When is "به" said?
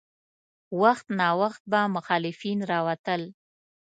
1.71-1.81